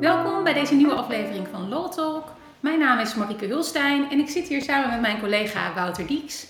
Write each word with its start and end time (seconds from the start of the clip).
Welkom 0.00 0.44
bij 0.44 0.52
deze 0.52 0.74
nieuwe 0.74 0.94
aflevering 0.94 1.48
van 1.50 1.68
Law 1.68 1.92
Talk. 1.92 2.32
Mijn 2.60 2.78
naam 2.78 2.98
is 2.98 3.14
Marieke 3.14 3.46
Hulstein 3.46 4.10
en 4.10 4.18
ik 4.18 4.28
zit 4.28 4.48
hier 4.48 4.62
samen 4.62 4.90
met 4.90 5.00
mijn 5.00 5.20
collega 5.20 5.74
Wouter 5.74 6.06
Dieks. 6.06 6.46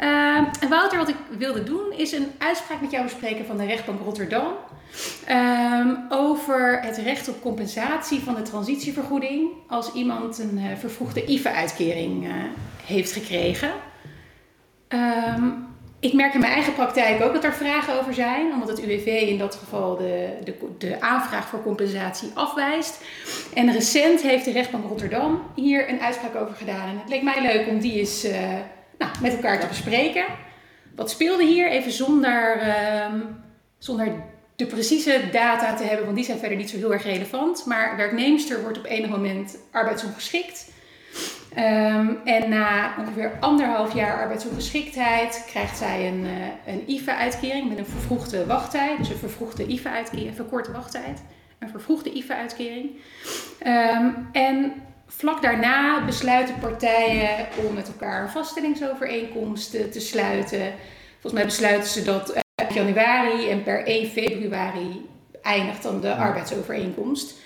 Uh, 0.00 0.42
Wouter, 0.68 0.98
wat 0.98 1.08
ik 1.08 1.16
wilde 1.38 1.62
doen 1.62 1.92
is 1.96 2.12
een 2.12 2.26
uitspraak 2.38 2.80
met 2.80 2.90
jou 2.90 3.04
bespreken 3.04 3.46
van 3.46 3.56
de 3.56 3.66
rechtbank 3.66 4.00
Rotterdam 4.00 4.52
uh, 5.28 5.90
over 6.08 6.80
het 6.82 6.96
recht 6.96 7.28
op 7.28 7.40
compensatie 7.40 8.20
van 8.20 8.34
de 8.34 8.42
transitievergoeding 8.42 9.50
als 9.68 9.92
iemand 9.92 10.38
een 10.38 10.58
uh, 10.58 10.76
vervroegde 10.76 11.24
IVA-uitkering 11.24 12.24
uh, 12.24 12.32
heeft 12.84 13.12
gekregen. 13.12 13.70
Um, 14.88 15.67
ik 16.00 16.12
merk 16.12 16.34
in 16.34 16.40
mijn 16.40 16.52
eigen 16.52 16.74
praktijk 16.74 17.22
ook 17.22 17.32
dat 17.32 17.44
er 17.44 17.54
vragen 17.54 17.98
over 18.00 18.14
zijn, 18.14 18.52
omdat 18.52 18.68
het 18.68 18.80
UWV 18.80 19.06
in 19.06 19.38
dat 19.38 19.54
geval 19.54 19.96
de, 19.96 20.28
de, 20.44 20.54
de 20.78 21.00
aanvraag 21.00 21.48
voor 21.48 21.62
compensatie 21.62 22.30
afwijst. 22.34 23.04
En 23.54 23.72
recent 23.72 24.22
heeft 24.22 24.44
de 24.44 24.52
rechtbank 24.52 24.84
Rotterdam 24.84 25.42
hier 25.54 25.88
een 25.88 26.00
uitspraak 26.00 26.34
over 26.34 26.54
gedaan. 26.54 26.88
En 26.88 26.98
het 26.98 27.08
leek 27.08 27.22
mij 27.22 27.42
leuk 27.42 27.68
om 27.68 27.78
die 27.78 27.98
eens 27.98 28.24
uh, 28.24 28.32
nou, 28.98 29.12
met 29.20 29.32
elkaar 29.34 29.60
te 29.60 29.66
bespreken. 29.66 30.24
Wat 30.96 31.10
speelde 31.10 31.44
hier, 31.44 31.70
even 31.70 31.92
zonder, 31.92 32.66
uh, 32.66 33.14
zonder 33.78 34.12
de 34.56 34.66
precieze 34.66 35.20
data 35.32 35.74
te 35.74 35.84
hebben, 35.84 36.04
want 36.04 36.16
die 36.16 36.24
zijn 36.24 36.38
verder 36.38 36.56
niet 36.56 36.70
zo 36.70 36.76
heel 36.76 36.92
erg 36.92 37.02
relevant. 37.02 37.66
Maar 37.66 37.96
werknemster 37.96 38.62
wordt 38.62 38.78
op 38.78 38.84
enig 38.84 39.10
moment 39.10 39.58
arbeidsongeschikt. 39.70 40.70
Um, 41.58 42.18
en 42.24 42.48
na 42.48 42.94
ongeveer 42.98 43.32
anderhalf 43.40 43.94
jaar 43.94 44.20
arbeidsongeschiktheid 44.20 45.44
krijgt 45.46 45.78
zij 45.78 46.08
een, 46.08 46.24
uh, 46.24 46.74
een 46.74 46.90
IVA-uitkering 46.90 47.68
met 47.68 47.78
een 47.78 47.86
vervroegde 47.86 48.46
wachttijd. 48.46 48.98
Dus 48.98 49.08
een 49.08 49.16
vervroegde 49.16 49.66
IVA-uitkering, 49.66 50.34
verkorte 50.34 50.72
wachttijd. 50.72 51.22
Een 51.58 51.68
vervroegde 51.68 52.12
IVA-uitkering. 52.12 52.90
Um, 53.66 54.28
en 54.32 54.72
vlak 55.06 55.42
daarna 55.42 56.04
besluiten 56.04 56.58
partijen 56.58 57.46
om 57.66 57.74
met 57.74 57.88
elkaar 57.88 58.22
een 58.22 58.28
vaststellingsovereenkomst 58.28 59.70
te 59.92 60.00
sluiten. 60.00 60.72
Volgens 61.12 61.32
mij 61.32 61.44
besluiten 61.44 61.90
ze 61.90 62.04
dat 62.04 62.34
uh, 62.34 62.70
januari 62.70 63.50
en 63.50 63.62
per 63.62 63.86
1 63.86 64.06
februari 64.06 65.08
eindigt 65.42 65.82
dan 65.82 66.00
de 66.00 66.14
arbeidsovereenkomst. 66.14 67.38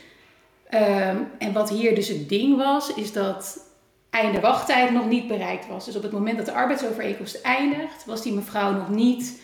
Um, 0.75 1.29
en 1.39 1.53
wat 1.53 1.71
hier 1.71 1.95
dus 1.95 2.09
het 2.09 2.29
ding 2.29 2.57
was, 2.57 2.95
is 2.95 3.13
dat 3.13 3.71
einde 4.13 4.41
wachttijd 4.41 4.91
nog 4.91 5.09
niet 5.09 5.27
bereikt 5.27 5.67
was. 5.67 5.85
Dus 5.85 5.97
op 5.97 6.03
het 6.03 6.13
moment 6.13 6.37
dat 6.37 6.47
de 6.47 6.53
arbeidsovereenkomst 6.53 7.41
eindigt, 7.41 8.05
was 8.05 8.23
die 8.23 8.33
mevrouw 8.33 8.73
nog 8.73 8.89
niet 8.89 9.41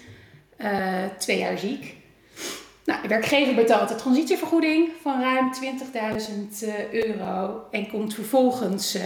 uh, 0.58 1.04
twee 1.18 1.38
jaar 1.38 1.58
ziek. 1.58 1.96
Nou, 2.84 3.02
de 3.02 3.08
werkgever 3.08 3.54
betaalt 3.54 3.88
de 3.88 3.94
transitievergoeding 3.94 4.88
van 5.02 5.20
ruim 5.20 5.50
20.000 6.60 6.68
euro 6.92 7.60
en 7.70 7.88
komt 7.88 8.14
vervolgens 8.14 8.96
uh, 8.96 9.02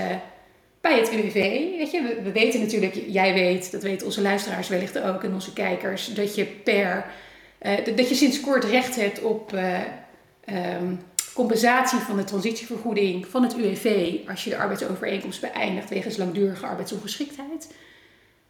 bij 0.81 0.99
het 0.99 1.13
UWV. 1.13 1.35
Weet 1.79 1.91
je, 1.91 2.03
we, 2.03 2.23
we, 2.23 2.33
weten 2.33 2.61
natuurlijk, 2.61 3.03
jij 3.07 3.35
weet, 3.35 3.73
dat 3.73 3.83
weten 3.83 4.07
onze 4.07 4.23
luisteraars 4.23 4.69
wellicht 4.69 5.01
ook 5.01 5.23
en 5.23 5.35
onze 5.35 5.53
kijkers, 5.53 6.15
dat 6.15 6.35
je 6.35 6.45
per 6.45 7.07
dat 7.95 8.09
je 8.09 8.15
sinds 8.15 8.41
kort 8.41 8.65
recht 8.65 8.97
hebt 8.97 9.21
op 9.21 9.53
um, 10.47 11.01
compensatie 11.34 11.98
van 11.98 12.16
de 12.16 12.25
transitievergoeding 12.25 13.27
van 13.27 13.42
het 13.42 13.56
UWV 13.56 14.14
als 14.28 14.44
je 14.44 14.50
de 14.50 14.56
arbeidsovereenkomst 14.56 15.41
beëindigt 15.41 15.88
wegens 15.88 16.16
langdurige 16.16 16.66
arbeidsongeschiktheid. 16.66 17.75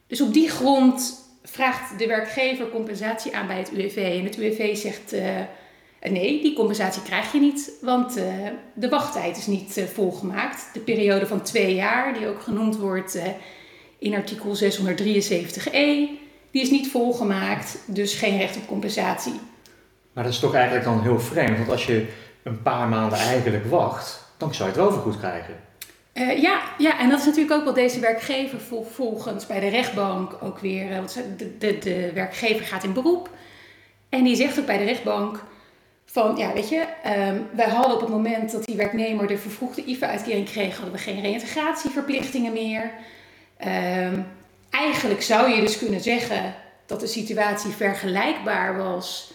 Dus 0.06 0.20
op 0.20 0.32
die 0.32 0.48
grond 0.48 1.20
vraagt 1.42 1.98
de 1.98 2.06
werkgever 2.06 2.70
compensatie 2.70 3.36
aan 3.36 3.46
bij 3.46 3.58
het 3.58 3.72
UWV. 3.72 3.96
En 3.96 4.24
het 4.24 4.36
UWV 4.36 4.76
zegt 4.76 5.12
uh, 5.12 5.20
nee, 6.10 6.42
die 6.42 6.54
compensatie 6.54 7.02
krijg 7.02 7.32
je 7.32 7.40
niet, 7.40 7.70
want 7.80 8.16
uh, 8.16 8.24
de 8.74 8.88
wachttijd 8.88 9.36
is 9.36 9.46
niet 9.46 9.76
uh, 9.76 9.84
volgemaakt. 9.84 10.70
De 10.72 10.80
periode 10.80 11.26
van 11.26 11.42
twee 11.42 11.74
jaar, 11.74 12.14
die 12.14 12.26
ook 12.26 12.42
genoemd 12.42 12.76
wordt 12.76 13.18
in 13.98 14.14
artikel 14.14 14.56
673e, 14.56 16.20
die 16.50 16.62
is 16.62 16.70
niet 16.70 16.90
volgemaakt, 16.90 17.78
dus 17.86 18.14
geen 18.14 18.38
recht 18.38 18.56
op 18.56 18.66
compensatie. 18.66 19.40
Maar 20.12 20.24
dat 20.24 20.32
is 20.32 20.38
toch 20.38 20.54
eigenlijk 20.54 20.84
dan 20.84 21.02
heel 21.02 21.20
vreemd, 21.20 21.56
want 21.56 21.70
als 21.70 21.86
je 21.86 22.06
een 22.42 22.62
paar 22.62 22.88
maanden 22.88 23.18
eigenlijk 23.18 23.66
wacht, 23.66 24.24
dan 24.36 24.54
zou 24.54 24.68
je 24.68 24.74
het 24.74 24.84
wel 24.84 24.92
vergoed 24.92 25.18
krijgen. 25.18 25.54
Uh, 26.14 26.42
ja, 26.42 26.60
ja, 26.78 26.98
en 26.98 27.08
dat 27.08 27.18
is 27.18 27.24
natuurlijk 27.24 27.54
ook 27.60 27.64
wat 27.64 27.74
deze 27.74 28.00
werkgever 28.00 28.60
volgens 28.90 29.46
bij 29.46 29.60
de 29.60 29.68
rechtbank 29.68 30.36
ook 30.40 30.58
weer. 30.58 30.90
Uh, 30.90 30.98
de, 31.36 31.58
de, 31.58 31.78
de, 31.78 32.10
werkgever 32.14 32.66
gaat 32.66 32.84
in 32.84 32.92
beroep. 32.92 33.30
En 34.08 34.24
die 34.24 34.36
zegt 34.36 34.58
ook 34.58 34.66
bij 34.66 34.78
de 34.78 34.84
rechtbank: 34.84 35.44
van 36.04 36.36
ja, 36.36 36.52
weet 36.52 36.68
je, 36.68 36.84
um, 37.06 37.46
wij 37.52 37.68
hadden 37.68 37.94
op 37.94 38.00
het 38.00 38.08
moment 38.08 38.52
dat 38.52 38.64
die 38.64 38.76
werknemer 38.76 39.26
de 39.26 39.38
vervroegde 39.38 39.84
IVA-uitkering 39.84 40.46
kreeg, 40.46 40.76
hadden 40.76 40.94
we 40.94 41.00
geen 41.00 41.20
reïntegratieverplichtingen 41.20 42.52
meer. 42.52 42.90
Um, 44.04 44.26
eigenlijk 44.70 45.22
zou 45.22 45.50
je 45.50 45.60
dus 45.60 45.78
kunnen 45.78 46.00
zeggen 46.00 46.54
dat 46.86 47.00
de 47.00 47.06
situatie 47.06 47.70
vergelijkbaar 47.70 48.76
was 48.76 49.31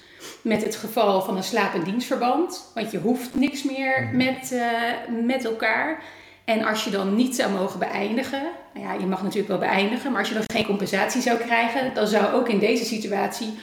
met 0.47 0.63
het 0.63 0.75
geval 0.75 1.21
van 1.21 1.37
een 1.37 1.43
slaap- 1.43 1.73
en 1.73 1.83
dienstverband. 1.83 2.71
Want 2.73 2.91
je 2.91 2.99
hoeft 2.99 3.35
niks 3.35 3.63
meer 3.63 4.09
met, 4.13 4.51
uh, 4.53 5.25
met 5.25 5.45
elkaar. 5.45 6.03
En 6.45 6.63
als 6.63 6.83
je 6.83 6.89
dan 6.89 7.15
niet 7.15 7.35
zou 7.35 7.51
mogen 7.51 7.79
beëindigen, 7.79 8.41
nou 8.73 8.85
ja, 8.85 8.93
je 8.93 9.05
mag 9.05 9.23
natuurlijk 9.23 9.47
wel 9.47 9.69
beëindigen, 9.69 10.11
maar 10.11 10.19
als 10.19 10.29
je 10.29 10.35
dan 10.35 10.43
geen 10.53 10.65
compensatie 10.65 11.21
zou 11.21 11.37
krijgen, 11.37 11.93
dan 11.93 12.07
zou 12.07 12.33
ook 12.33 12.49
in 12.49 12.59
deze 12.59 12.85
situatie 12.85 13.53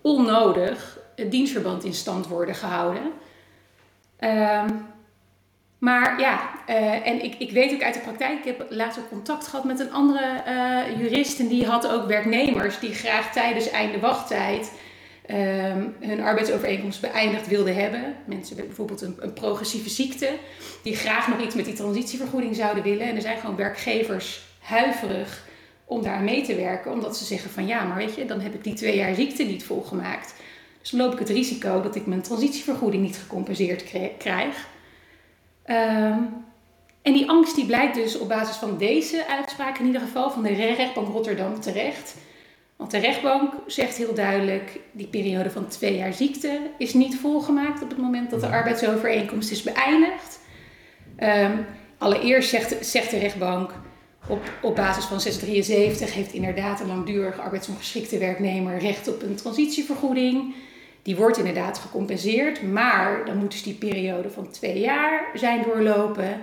onnodig 0.00 0.98
het 1.16 1.30
dienstverband 1.30 1.84
in 1.84 1.94
stand 1.94 2.26
worden 2.26 2.54
gehouden. 2.54 3.02
Um, 4.20 4.88
maar 5.78 6.20
ja, 6.20 6.40
uh, 6.68 7.06
en 7.06 7.24
ik, 7.24 7.34
ik 7.38 7.50
weet 7.50 7.72
ook 7.72 7.82
uit 7.82 7.94
de 7.94 8.00
praktijk, 8.00 8.38
ik 8.38 8.44
heb 8.44 8.66
laatst 8.68 8.98
ook 8.98 9.08
contact 9.08 9.46
gehad 9.46 9.64
met 9.64 9.80
een 9.80 9.92
andere 9.92 10.42
uh, 10.48 10.98
jurist 11.00 11.40
en 11.40 11.48
die 11.48 11.66
had 11.66 11.88
ook 11.88 12.06
werknemers 12.06 12.78
die 12.78 12.94
graag 12.94 13.32
tijdens 13.32 13.70
einde 13.70 13.98
wachttijd 13.98 14.72
um, 15.32 15.94
hun 16.00 16.20
arbeidsovereenkomst 16.20 17.00
beëindigd 17.00 17.46
wilden 17.46 17.74
hebben. 17.74 18.16
Mensen 18.24 18.56
met 18.56 18.66
bijvoorbeeld 18.66 19.00
een, 19.00 19.16
een, 19.18 19.32
progressieve 19.32 19.90
ziekte, 19.90 20.28
die 20.82 20.96
graag 20.96 21.28
nog 21.28 21.40
iets 21.40 21.54
met 21.54 21.64
die 21.64 21.74
transitievergoeding 21.74 22.56
zouden 22.56 22.82
willen. 22.82 23.06
En 23.06 23.14
er 23.14 23.22
zijn 23.22 23.38
gewoon 23.38 23.56
werkgevers 23.56 24.42
huiverig 24.58 25.48
om 25.84 26.02
daar 26.02 26.20
mee 26.20 26.42
te 26.42 26.54
werken, 26.54 26.92
omdat 26.92 27.16
ze 27.16 27.24
zeggen 27.24 27.50
van 27.50 27.66
ja, 27.66 27.84
maar 27.84 27.96
weet 27.96 28.14
je, 28.14 28.24
dan 28.24 28.40
heb 28.40 28.54
ik 28.54 28.64
die 28.64 28.74
twee 28.74 28.96
jaar 28.96 29.14
ziekte 29.14 29.42
niet 29.42 29.64
volgemaakt. 29.64 30.34
Dus 30.80 30.90
dan 30.90 31.00
loop 31.00 31.12
ik 31.12 31.18
het 31.18 31.28
risico 31.28 31.82
dat 31.82 31.94
ik 31.94 32.06
mijn 32.06 32.22
transitievergoeding 32.22 33.02
niet 33.02 33.16
gecompenseerd 33.16 33.84
krijg. 34.18 34.68
Um, 35.66 36.44
en 37.02 37.12
die 37.12 37.28
angst 37.28 37.54
die 37.54 37.66
blijkt 37.66 37.94
dus 37.94 38.18
op 38.18 38.28
basis 38.28 38.56
van 38.56 38.78
deze 38.78 39.26
uitspraak 39.28 39.78
in 39.78 39.86
ieder 39.86 40.00
geval 40.00 40.30
van 40.30 40.42
de 40.42 40.52
rechtbank 40.52 41.08
Rotterdam 41.08 41.60
terecht. 41.60 42.14
Want 42.80 42.92
de 42.92 42.98
rechtbank 42.98 43.52
zegt 43.66 43.96
heel 43.96 44.14
duidelijk, 44.14 44.80
die 44.92 45.06
periode 45.06 45.50
van 45.50 45.68
twee 45.68 45.96
jaar 45.96 46.12
ziekte 46.12 46.60
is 46.78 46.94
niet 46.94 47.18
volgemaakt 47.18 47.82
op 47.82 47.88
het 47.88 47.98
moment 47.98 48.30
dat 48.30 48.40
de 48.40 48.46
arbeidsovereenkomst 48.46 49.50
is 49.50 49.62
beëindigd. 49.62 50.40
Um, 51.18 51.66
allereerst 51.98 52.48
zegt, 52.48 52.86
zegt 52.86 53.10
de 53.10 53.18
rechtbank, 53.18 53.70
op, 54.26 54.50
op 54.62 54.76
basis 54.76 55.04
van 55.04 55.20
673 55.20 56.14
heeft 56.14 56.32
inderdaad 56.32 56.80
een 56.80 56.86
langdurig 56.86 57.38
arbeidsongeschikte 57.38 58.18
werknemer 58.18 58.78
recht 58.78 59.08
op 59.08 59.22
een 59.22 59.34
transitievergoeding. 59.34 60.54
Die 61.02 61.16
wordt 61.16 61.38
inderdaad 61.38 61.78
gecompenseerd, 61.78 62.62
maar 62.62 63.24
dan 63.24 63.36
moet 63.36 63.50
dus 63.50 63.62
die 63.62 63.74
periode 63.74 64.30
van 64.30 64.50
twee 64.50 64.78
jaar 64.78 65.30
zijn 65.34 65.62
doorlopen. 65.62 66.40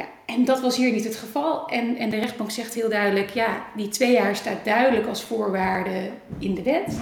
Ja, 0.00 0.08
en 0.26 0.44
dat 0.44 0.60
was 0.60 0.76
hier 0.76 0.92
niet 0.92 1.04
het 1.04 1.16
geval. 1.16 1.68
En, 1.68 1.96
en 1.96 2.10
de 2.10 2.18
rechtbank 2.18 2.50
zegt 2.50 2.74
heel 2.74 2.88
duidelijk, 2.88 3.30
ja, 3.30 3.66
die 3.76 3.88
twee 3.88 4.12
jaar 4.12 4.36
staat 4.36 4.64
duidelijk 4.64 5.06
als 5.06 5.22
voorwaarde 5.22 6.10
in 6.38 6.54
de 6.54 6.62
wet. 6.62 7.00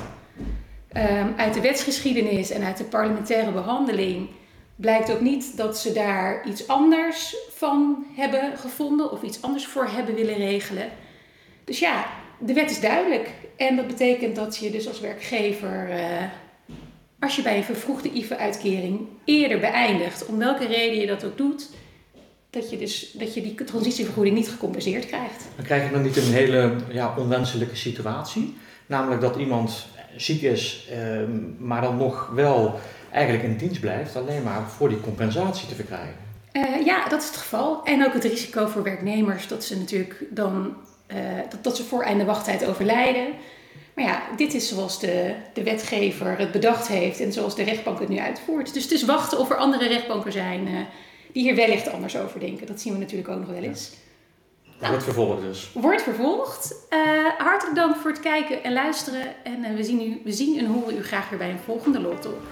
Um, 0.92 1.34
uit 1.36 1.54
de 1.54 1.60
wetsgeschiedenis 1.60 2.50
en 2.50 2.62
uit 2.62 2.76
de 2.76 2.84
parlementaire 2.84 3.52
behandeling 3.52 4.28
blijkt 4.76 5.12
ook 5.12 5.20
niet 5.20 5.56
dat 5.56 5.78
ze 5.78 5.92
daar 5.92 6.46
iets 6.46 6.68
anders 6.68 7.36
van 7.50 8.06
hebben 8.14 8.56
gevonden 8.56 9.12
of 9.12 9.22
iets 9.22 9.42
anders 9.42 9.66
voor 9.66 9.86
hebben 9.86 10.14
willen 10.14 10.36
regelen. 10.36 10.90
Dus 11.64 11.78
ja, 11.78 12.06
de 12.38 12.52
wet 12.52 12.70
is 12.70 12.80
duidelijk. 12.80 13.30
En 13.56 13.76
dat 13.76 13.86
betekent 13.86 14.36
dat 14.36 14.56
je 14.56 14.70
dus 14.70 14.88
als 14.88 15.00
werkgever, 15.00 15.88
uh, 15.90 16.22
als 17.20 17.36
je 17.36 17.42
bij 17.42 17.56
een 17.56 17.64
vervroegde 17.64 18.10
IVA-uitkering 18.12 19.08
eerder 19.24 19.58
beëindigt, 19.58 20.26
om 20.26 20.38
welke 20.38 20.66
reden 20.66 21.00
je 21.00 21.06
dat 21.06 21.24
ook 21.24 21.36
doet, 21.36 21.68
dat 22.50 22.70
je, 22.70 22.78
dus, 22.78 23.10
dat 23.12 23.34
je 23.34 23.42
die 23.42 23.54
transitievergoeding 23.64 24.36
niet 24.36 24.48
gecompenseerd 24.48 25.06
krijgt. 25.06 25.44
Dan 25.56 25.64
krijg 25.64 25.84
je 25.84 25.90
dan 25.90 26.02
niet 26.02 26.16
een 26.16 26.32
hele 26.32 26.74
ja, 26.90 27.14
onwenselijke 27.18 27.76
situatie. 27.76 28.56
Namelijk 28.86 29.20
dat 29.20 29.36
iemand 29.36 29.86
ziek 30.16 30.42
is, 30.42 30.88
eh, 30.90 30.98
maar 31.58 31.80
dan 31.80 31.96
nog 31.96 32.30
wel 32.34 32.80
eigenlijk 33.12 33.44
in 33.44 33.56
dienst 33.56 33.80
blijft, 33.80 34.16
alleen 34.16 34.42
maar 34.42 34.70
voor 34.70 34.88
die 34.88 35.00
compensatie 35.00 35.68
te 35.68 35.74
verkrijgen. 35.74 36.26
Uh, 36.52 36.84
ja, 36.84 37.08
dat 37.08 37.20
is 37.22 37.26
het 37.26 37.36
geval. 37.36 37.84
En 37.84 38.06
ook 38.06 38.12
het 38.12 38.24
risico 38.24 38.66
voor 38.66 38.82
werknemers 38.82 39.48
dat 39.48 39.64
ze 39.64 39.78
natuurlijk 39.78 40.24
dan 40.30 40.76
uh, 41.08 41.18
dat, 41.50 41.64
dat 41.64 41.76
ze 41.76 41.84
voor 41.84 42.02
einde 42.02 42.24
wachttijd 42.24 42.66
overlijden. 42.66 43.26
Maar 43.94 44.04
ja, 44.04 44.22
dit 44.36 44.54
is 44.54 44.68
zoals 44.68 45.00
de, 45.00 45.34
de 45.52 45.62
wetgever 45.62 46.38
het 46.38 46.52
bedacht 46.52 46.88
heeft 46.88 47.20
en 47.20 47.32
zoals 47.32 47.56
de 47.56 47.62
rechtbank 47.62 47.98
het 47.98 48.08
nu 48.08 48.18
uitvoert. 48.18 48.74
Dus 48.74 48.82
het 48.82 48.92
is 48.92 49.04
wachten 49.04 49.38
of 49.38 49.50
er 49.50 49.56
andere 49.56 49.88
rechtbanken 49.88 50.32
zijn 50.32 50.68
uh, 50.68 50.78
die 51.32 51.42
hier 51.42 51.54
wellicht 51.54 51.88
anders 51.88 52.16
over 52.16 52.40
denken. 52.40 52.66
Dat 52.66 52.80
zien 52.80 52.92
we 52.92 52.98
natuurlijk 52.98 53.28
ook 53.28 53.38
nog 53.38 53.48
wel 53.48 53.62
eens. 53.62 53.92
Nou, 54.78 54.90
wordt 54.90 55.04
vervolgd 55.04 55.42
dus. 55.42 55.70
Wordt 55.72 56.02
vervolgd. 56.02 56.74
Uh, 56.90 56.98
hartelijk 57.38 57.76
dank 57.76 57.96
voor 57.96 58.10
het 58.10 58.20
kijken 58.20 58.62
en 58.62 58.72
luisteren. 58.72 59.44
En 59.44 59.64
uh, 59.64 59.76
we, 59.76 59.84
zien 59.84 60.02
u, 60.02 60.20
we 60.24 60.32
zien 60.32 60.58
en 60.58 60.66
horen 60.66 60.96
u 60.96 61.02
graag 61.02 61.28
weer 61.28 61.38
bij 61.38 61.50
een 61.50 61.58
volgende 61.58 62.00
Law 62.00 62.18
Talk. 62.18 62.42